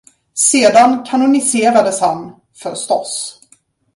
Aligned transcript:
Sedan 0.33 1.03
kanoniserades 1.05 2.01
han, 2.01 2.35
förstås. 2.53 3.39